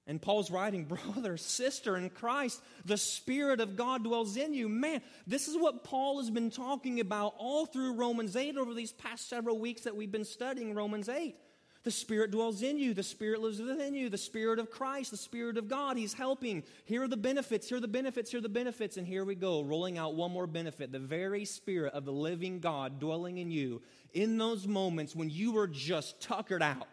[0.07, 0.85] And Paul's writing,
[1.15, 4.69] brother, sister in Christ, the Spirit of God dwells in you.
[4.69, 8.93] Man, this is what Paul has been talking about all through Romans 8 over these
[8.93, 11.37] past several weeks that we've been studying Romans 8.
[11.83, 12.93] The Spirit dwells in you.
[12.93, 14.11] The Spirit lives within you.
[14.11, 15.97] The Spirit of Christ, the Spirit of God.
[15.97, 16.63] He's helping.
[16.85, 17.69] Here are the benefits.
[17.69, 18.31] Here are the benefits.
[18.31, 18.99] Here are the benefits.
[18.99, 20.93] And here we go, rolling out one more benefit.
[20.93, 23.81] The very Spirit of the living God dwelling in you
[24.13, 26.87] in those moments when you are just tuckered out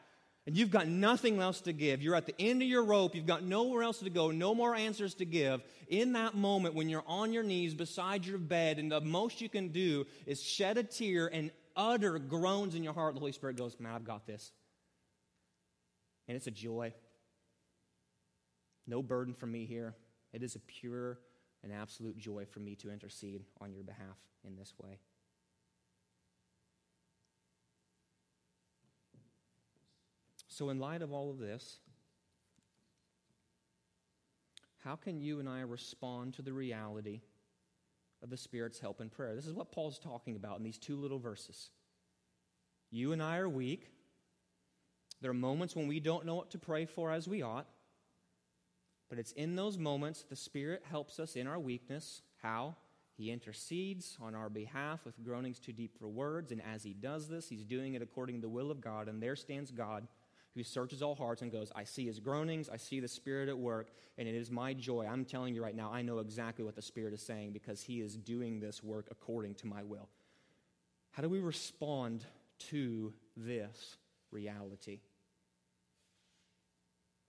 [0.46, 2.02] and you've got nothing else to give.
[2.02, 3.14] You're at the end of your rope.
[3.14, 5.62] You've got nowhere else to go, no more answers to give.
[5.90, 9.50] In that moment when you're on your knees beside your bed and the most you
[9.50, 13.58] can do is shed a tear and utter groans in your heart, the Holy Spirit
[13.58, 14.54] goes, Man, I've got this
[16.28, 16.94] and it's a joy.
[18.86, 19.96] No burden for me here.
[20.34, 21.20] It is a pure
[21.64, 25.00] and absolute joy for me to intercede on your behalf in this way.
[30.48, 31.78] So, in light of all of this,
[34.84, 37.22] how can you and I respond to the reality
[38.24, 39.36] of the Spirit's help in prayer?
[39.36, 41.70] This is what Paul's talking about in these two little verses.
[42.90, 43.90] You and I are weak.
[45.22, 47.68] There are moments when we don't know what to pray for as we ought,
[49.10, 52.22] but it's in those moments the Spirit helps us in our weakness.
[52.42, 52.76] How?
[53.18, 57.28] He intercedes on our behalf with groanings too deep for words, and as he does
[57.28, 60.08] this, he's doing it according to the will of God, and there stands God
[60.54, 63.58] who searches all hearts and goes, I see his groanings, I see the Spirit at
[63.58, 65.06] work, and it is my joy.
[65.06, 68.02] I'm telling you right now, I know exactly what the Spirit is saying because he
[68.02, 70.10] is doing this work according to my will.
[71.12, 72.26] How do we respond
[72.70, 73.98] to this?
[74.32, 75.00] Reality.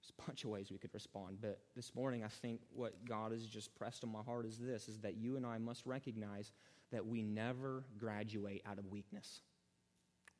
[0.00, 3.32] There's a bunch of ways we could respond, but this morning I think what God
[3.32, 6.52] has just pressed on my heart is this is that you and I must recognize
[6.92, 9.42] that we never graduate out of weakness.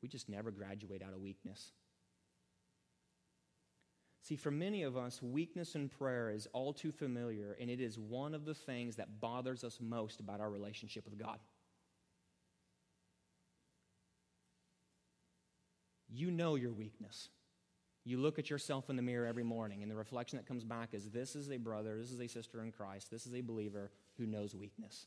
[0.01, 1.71] We just never graduate out of weakness.
[4.21, 7.97] See, for many of us, weakness in prayer is all too familiar, and it is
[7.97, 11.39] one of the things that bothers us most about our relationship with God.
[16.09, 17.29] You know your weakness.
[18.03, 20.93] You look at yourself in the mirror every morning, and the reflection that comes back
[20.93, 23.91] is this is a brother, this is a sister in Christ, this is a believer
[24.17, 25.05] who knows weakness.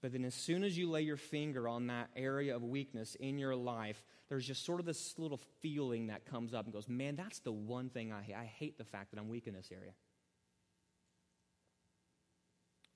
[0.00, 3.36] But then, as soon as you lay your finger on that area of weakness in
[3.36, 7.16] your life, there's just sort of this little feeling that comes up and goes, Man,
[7.16, 8.36] that's the one thing I hate.
[8.36, 9.92] I hate the fact that I'm weak in this area.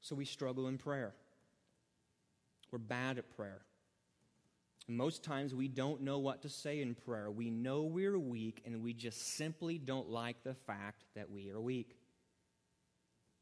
[0.00, 1.14] So we struggle in prayer.
[2.70, 3.62] We're bad at prayer.
[4.88, 7.30] Most times we don't know what to say in prayer.
[7.30, 11.60] We know we're weak, and we just simply don't like the fact that we are
[11.60, 11.96] weak.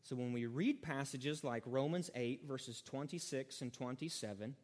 [0.03, 4.57] So when we read passages like Romans 8, verses 26 and 27,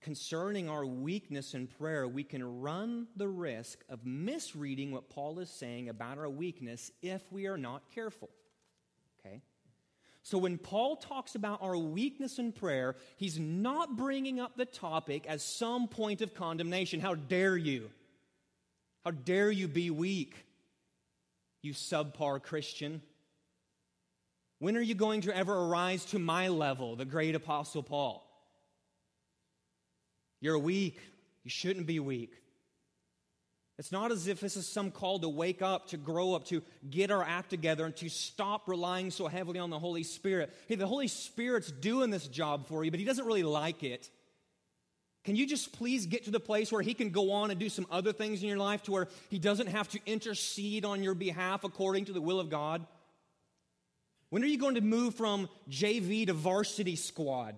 [0.00, 5.50] concerning our weakness in prayer, we can run the risk of misreading what Paul is
[5.50, 8.30] saying about our weakness if we are not careful.
[10.22, 15.26] So when Paul talks about our weakness in prayer, he's not bringing up the topic
[15.26, 17.00] as some point of condemnation.
[17.00, 17.90] How dare you?
[19.04, 20.34] How dare you be weak,
[21.60, 23.02] you subpar Christian?
[24.60, 28.24] When are you going to ever arise to my level, the great Apostle Paul?
[30.40, 31.00] You're weak.
[31.42, 32.32] You shouldn't be weak.
[33.82, 36.62] It's not as if this is some call to wake up, to grow up, to
[36.88, 40.54] get our act together, and to stop relying so heavily on the Holy Spirit.
[40.68, 44.08] Hey, the Holy Spirit's doing this job for you, but He doesn't really like it.
[45.24, 47.68] Can you just please get to the place where He can go on and do
[47.68, 51.16] some other things in your life to where He doesn't have to intercede on your
[51.16, 52.86] behalf according to the will of God?
[54.30, 57.56] When are you going to move from JV to varsity squad?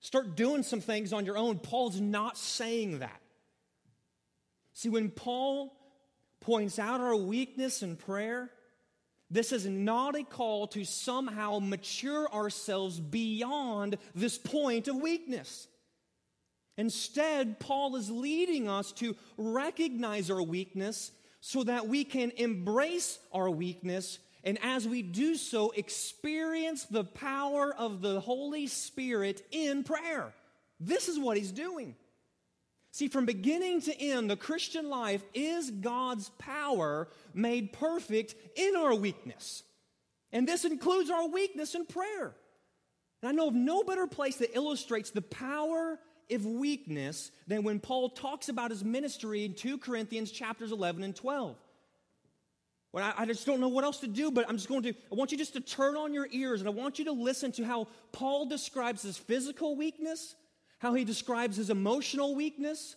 [0.00, 1.58] Start doing some things on your own.
[1.58, 3.20] Paul's not saying that.
[4.84, 5.74] See, when Paul
[6.40, 8.50] points out our weakness in prayer,
[9.30, 15.68] this is not a call to somehow mature ourselves beyond this point of weakness.
[16.76, 23.48] Instead, Paul is leading us to recognize our weakness so that we can embrace our
[23.48, 30.34] weakness and as we do so, experience the power of the Holy Spirit in prayer.
[30.78, 31.96] This is what he's doing.
[32.94, 38.94] See, from beginning to end, the Christian life is God's power made perfect in our
[38.94, 39.64] weakness.
[40.30, 42.36] And this includes our weakness in prayer.
[43.20, 45.98] And I know of no better place that illustrates the power
[46.30, 51.16] of weakness than when Paul talks about his ministry in 2 Corinthians chapters 11 and
[51.16, 51.56] 12.
[52.92, 54.90] Well, I, I just don't know what else to do, but I'm just going to,
[54.90, 57.50] I want you just to turn on your ears and I want you to listen
[57.52, 60.36] to how Paul describes his physical weakness,
[60.84, 62.94] how he describes his emotional weakness.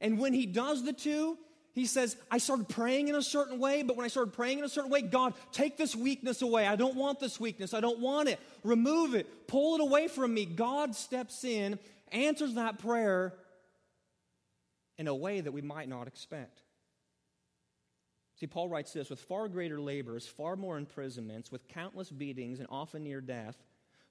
[0.00, 1.36] And when he does the two,
[1.74, 4.64] he says, I started praying in a certain way, but when I started praying in
[4.64, 6.66] a certain way, God, take this weakness away.
[6.66, 7.74] I don't want this weakness.
[7.74, 8.40] I don't want it.
[8.64, 9.46] Remove it.
[9.46, 10.46] Pull it away from me.
[10.46, 11.78] God steps in,
[12.10, 13.34] answers that prayer
[14.96, 16.62] in a way that we might not expect.
[18.36, 22.68] See, Paul writes this with far greater labors, far more imprisonments, with countless beatings, and
[22.70, 23.62] often near death.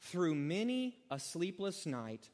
[0.00, 2.28] through many a sleepless night,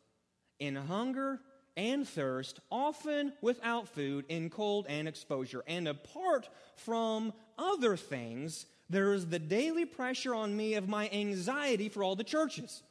[0.58, 1.40] in hunger
[1.76, 5.62] and thirst, often without food, in cold and exposure.
[5.66, 11.88] And apart from other things, there is the daily pressure on me of my anxiety
[11.88, 12.82] for all the churches.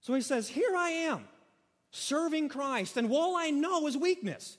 [0.00, 1.24] So he says, Here I am,
[1.90, 4.56] serving Christ, and all I know is weakness.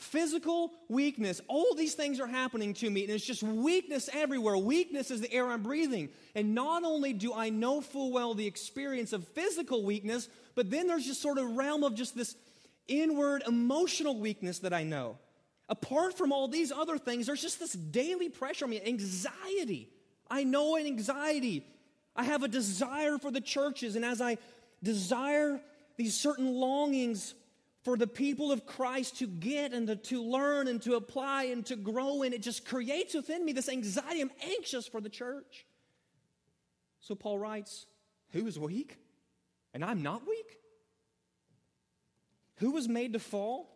[0.00, 1.42] Physical weakness.
[1.46, 4.56] All these things are happening to me, and it's just weakness everywhere.
[4.56, 6.08] Weakness is the air I'm breathing.
[6.34, 10.86] And not only do I know full well the experience of physical weakness, but then
[10.86, 12.34] there's just sort of realm of just this
[12.88, 15.18] inward emotional weakness that I know.
[15.68, 19.90] Apart from all these other things, there's just this daily pressure on me, anxiety.
[20.30, 21.62] I know an anxiety.
[22.16, 24.38] I have a desire for the churches, and as I
[24.82, 25.60] desire
[25.98, 27.34] these certain longings
[27.82, 31.64] for the people of Christ to get and to, to learn and to apply and
[31.66, 32.32] to grow in.
[32.32, 34.20] It just creates within me this anxiety.
[34.20, 35.66] I'm anxious for the church.
[37.00, 37.86] So Paul writes,
[38.32, 38.98] Who is weak?
[39.72, 40.58] And I'm not weak.
[42.56, 43.70] Who was made to fall?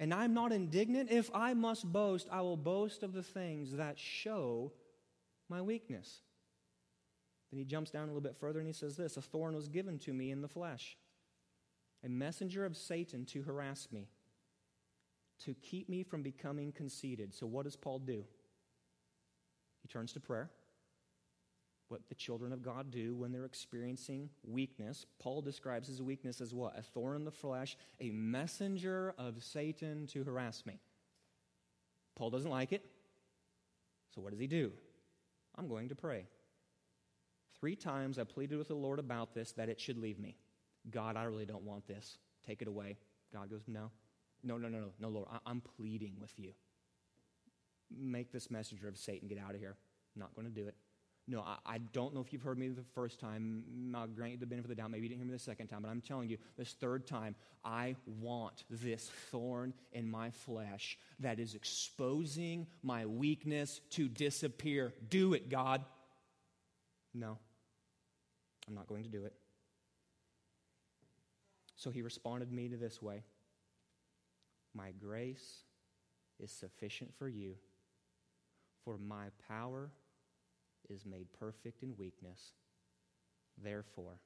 [0.00, 1.10] And I'm not indignant.
[1.10, 4.72] If I must boast, I will boast of the things that show
[5.48, 6.20] my weakness.
[7.50, 9.68] Then he jumps down a little bit further and he says this A thorn was
[9.68, 10.96] given to me in the flesh,
[12.04, 14.08] a messenger of Satan to harass me,
[15.44, 17.34] to keep me from becoming conceited.
[17.34, 18.24] So, what does Paul do?
[19.82, 20.50] He turns to prayer.
[21.88, 25.06] What the children of God do when they're experiencing weakness.
[25.18, 26.78] Paul describes his weakness as what?
[26.78, 30.80] A thorn in the flesh, a messenger of Satan to harass me.
[32.14, 32.84] Paul doesn't like it.
[34.14, 34.72] So, what does he do?
[35.56, 36.26] I'm going to pray.
[37.58, 40.36] Three times I pleaded with the Lord about this that it should leave me.
[40.90, 42.18] God, I really don't want this.
[42.46, 42.96] Take it away.
[43.32, 43.90] God goes, No.
[44.44, 45.28] No, no, no, no, no, Lord.
[45.30, 46.52] I- am pleading with you.
[47.90, 49.76] Make this messenger of Satan get out of here.
[50.14, 50.76] I'm not going to do it.
[51.26, 53.92] No, I, I, don't know if you've heard me the first time.
[53.94, 54.90] I'll grant you the benefit of the doubt.
[54.90, 57.34] Maybe you didn't hear me the second time, but I'm telling you, this third time,
[57.64, 64.94] I want this thorn in my flesh that is exposing my weakness to disappear.
[65.10, 65.84] Do it, God.
[67.12, 67.36] No.
[68.66, 69.34] I'm not going to do it.
[71.78, 73.22] So he responded me to this way
[74.74, 75.62] My grace
[76.40, 77.54] is sufficient for you,
[78.84, 79.90] for my power
[80.90, 82.52] is made perfect in weakness.
[83.62, 84.18] Therefore,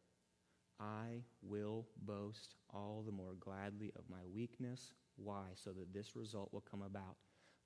[0.80, 4.94] I will boast all the more gladly of my weakness.
[5.16, 5.44] Why?
[5.54, 7.16] So that this result will come about,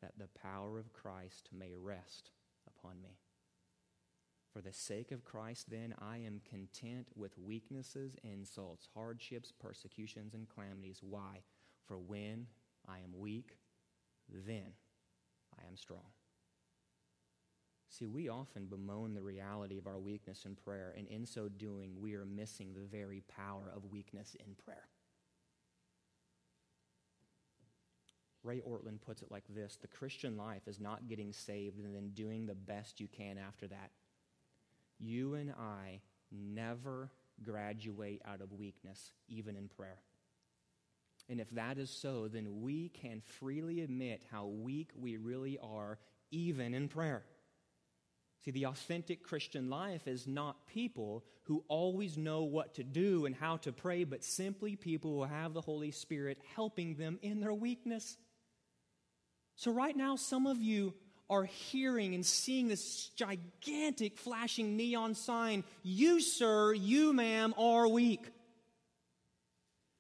[0.03, 2.30] that the power of Christ may rest
[2.66, 3.18] upon me.
[4.57, 10.49] For the sake of Christ, then, I am content with weaknesses, insults, hardships, persecutions, and
[10.49, 11.01] calamities.
[11.03, 11.43] Why?
[11.87, 12.47] For when
[12.89, 13.59] I am weak,
[14.31, 14.73] then
[15.61, 16.07] I am strong.
[17.91, 22.01] See, we often bemoan the reality of our weakness in prayer, and in so doing,
[22.01, 24.89] we are missing the very power of weakness in prayer.
[28.43, 32.13] Ray Ortlund puts it like this The Christian life is not getting saved and then
[32.15, 33.91] doing the best you can after that
[34.99, 37.11] you and I never
[37.43, 39.99] graduate out of weakness, even in prayer.
[41.29, 45.99] And if that is so, then we can freely admit how weak we really are,
[46.31, 47.25] even in prayer.
[48.45, 53.35] See, the authentic Christian life is not people who always know what to do and
[53.35, 57.55] how to pray, but simply people who have the Holy Spirit helping them in their
[57.55, 58.17] weakness.
[59.57, 60.95] So, right now, some of you
[61.29, 68.31] are hearing and seeing this gigantic flashing neon sign You, sir, you, ma'am, are weak.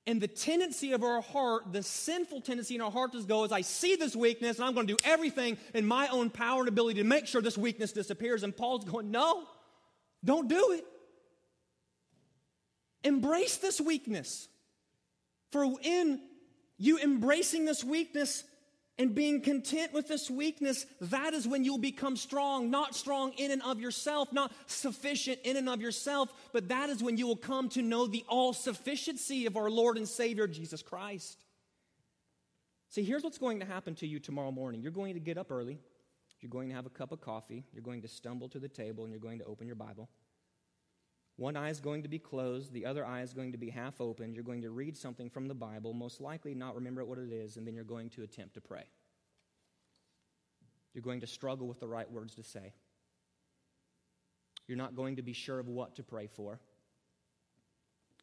[0.08, 3.50] And the tendency of our heart, the sinful tendency in our heart, is go as
[3.50, 6.68] I see this weakness, and I'm going to do everything in my own power and
[6.68, 8.44] ability to make sure this weakness disappears.
[8.44, 9.42] And Paul's going, No,
[10.24, 10.84] don't do it.
[13.02, 14.48] Embrace this weakness.
[15.50, 16.20] For in
[16.78, 18.44] you embracing this weakness,
[18.98, 23.50] and being content with this weakness, that is when you'll become strong, not strong in
[23.50, 27.36] and of yourself, not sufficient in and of yourself, but that is when you will
[27.36, 31.44] come to know the all sufficiency of our Lord and Savior, Jesus Christ.
[32.88, 34.80] See, here's what's going to happen to you tomorrow morning.
[34.80, 35.78] You're going to get up early,
[36.40, 39.04] you're going to have a cup of coffee, you're going to stumble to the table,
[39.04, 40.08] and you're going to open your Bible.
[41.36, 44.00] One eye is going to be closed, the other eye is going to be half
[44.00, 44.32] open.
[44.32, 47.58] You're going to read something from the Bible, most likely not remember what it is,
[47.58, 48.84] and then you're going to attempt to pray.
[50.94, 52.72] You're going to struggle with the right words to say.
[54.66, 56.58] You're not going to be sure of what to pray for.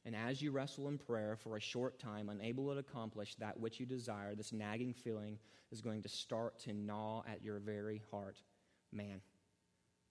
[0.05, 3.79] And as you wrestle in prayer for a short time, unable to accomplish that which
[3.79, 5.37] you desire, this nagging feeling
[5.71, 8.41] is going to start to gnaw at your very heart.
[8.91, 9.21] Man,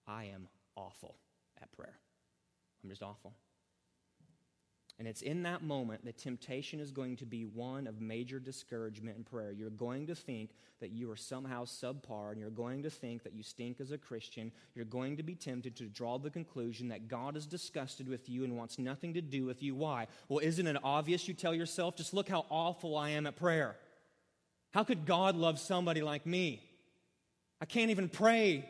[0.07, 1.17] I am awful
[1.61, 1.99] at prayer.
[2.83, 3.33] I'm just awful.
[4.99, 9.17] And it's in that moment that temptation is going to be one of major discouragement
[9.17, 9.51] in prayer.
[9.51, 13.33] You're going to think that you are somehow subpar, and you're going to think that
[13.33, 14.53] you stink as a Christian.
[14.75, 18.45] You're going to be tempted to draw the conclusion that God is disgusted with you
[18.45, 19.75] and wants nothing to do with you.
[19.75, 20.07] Why?
[20.29, 23.77] Well, isn't it obvious you tell yourself, just look how awful I am at prayer?
[24.73, 26.63] How could God love somebody like me?
[27.61, 28.69] I can't even pray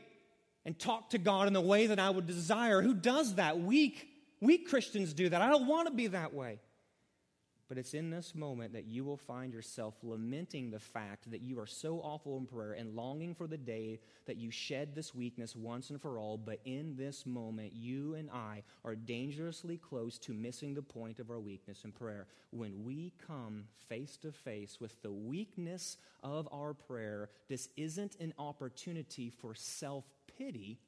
[0.64, 2.82] and talk to God in the way that I would desire.
[2.82, 3.60] Who does that?
[3.60, 4.06] Weak,
[4.40, 5.42] weak Christians do that.
[5.42, 6.58] I don't want to be that way.
[7.72, 11.58] But it's in this moment that you will find yourself lamenting the fact that you
[11.58, 15.56] are so awful in prayer and longing for the day that you shed this weakness
[15.56, 16.36] once and for all.
[16.36, 21.30] But in this moment, you and I are dangerously close to missing the point of
[21.30, 22.26] our weakness in prayer.
[22.50, 28.34] When we come face to face with the weakness of our prayer, this isn't an
[28.38, 30.04] opportunity for self
[30.42, 30.78] pity,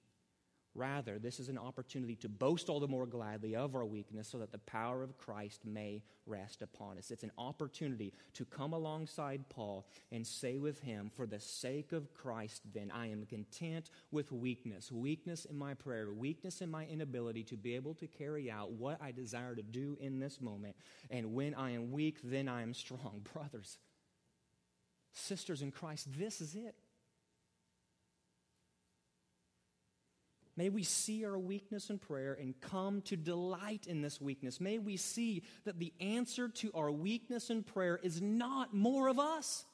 [0.77, 4.39] Rather, this is an opportunity to boast all the more gladly of our weakness so
[4.39, 7.13] that the power of Christ may rest upon us.
[7.13, 12.13] It's an opportunity to come alongside Paul and say with him, For the sake of
[12.13, 14.91] Christ, then, I am content with weakness.
[14.91, 19.01] Weakness in my prayer, weakness in my inability to be able to carry out what
[19.01, 20.75] I desire to do in this moment.
[21.09, 23.25] And when I am weak, then I am strong.
[23.33, 23.79] Brothers,
[25.13, 26.75] sisters in Christ, this is it.
[30.57, 34.61] May we see our weakness in prayer and come to delight in this weakness.
[34.61, 39.19] May we see that the answer to our weakness in prayer is not more of
[39.19, 39.65] us.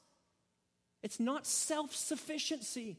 [1.03, 2.99] It's not self sufficiency.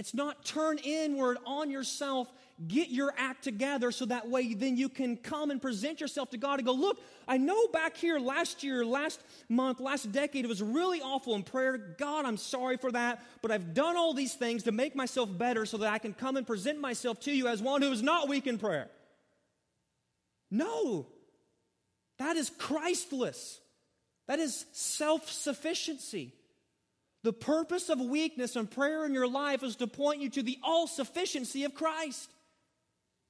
[0.00, 2.32] It's not turn inward on yourself,
[2.66, 6.38] get your act together so that way then you can come and present yourself to
[6.38, 6.98] God and go, Look,
[7.28, 9.20] I know back here last year, last
[9.50, 11.76] month, last decade, it was really awful in prayer.
[11.76, 15.66] God, I'm sorry for that, but I've done all these things to make myself better
[15.66, 18.26] so that I can come and present myself to you as one who is not
[18.26, 18.88] weak in prayer.
[20.50, 21.08] No,
[22.18, 23.60] that is Christless,
[24.28, 26.32] that is self sufficiency.
[27.22, 30.58] The purpose of weakness and prayer in your life is to point you to the
[30.62, 32.30] all sufficiency of Christ.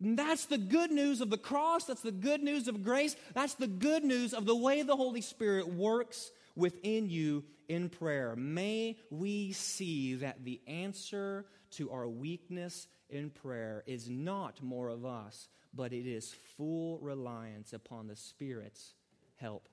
[0.00, 1.84] And that's the good news of the cross.
[1.84, 3.16] That's the good news of grace.
[3.34, 8.34] That's the good news of the way the Holy Spirit works within you in prayer.
[8.36, 15.04] May we see that the answer to our weakness in prayer is not more of
[15.04, 18.94] us, but it is full reliance upon the Spirit's
[19.36, 19.68] help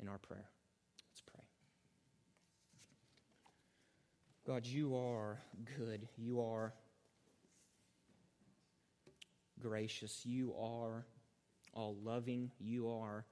[0.00, 0.50] in our prayer.
[4.48, 5.42] God, you are
[5.76, 6.08] good.
[6.16, 6.72] You are
[9.60, 10.24] gracious.
[10.24, 11.04] You are
[11.74, 12.50] all loving.
[12.58, 13.26] You are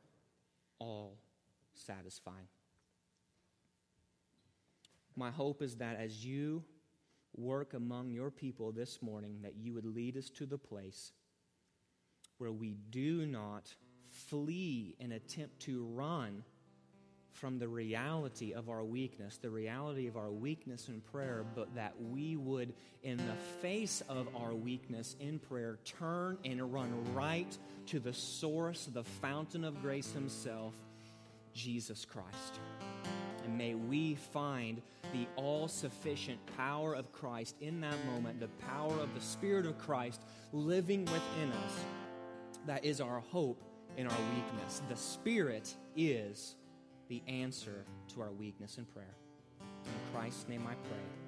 [0.78, 1.16] all
[1.72, 2.48] satisfying.
[5.16, 6.62] My hope is that as you
[7.34, 11.12] work among your people this morning, that you would lead us to the place
[12.36, 13.74] where we do not
[14.10, 16.44] flee and attempt to run
[17.36, 21.94] from the reality of our weakness, the reality of our weakness in prayer, but that
[22.10, 22.72] we would,
[23.02, 27.56] in the face of our weakness in prayer, turn and run right
[27.86, 30.74] to the source, the fountain of grace Himself,
[31.54, 32.58] Jesus Christ.
[33.44, 34.80] And may we find
[35.12, 39.78] the all sufficient power of Christ in that moment, the power of the Spirit of
[39.78, 40.22] Christ
[40.52, 41.80] living within us.
[42.66, 43.62] That is our hope
[43.96, 44.82] in our weakness.
[44.88, 46.56] The Spirit is
[47.08, 47.84] the answer
[48.14, 49.14] to our weakness in prayer.
[49.60, 51.25] In Christ's name I pray.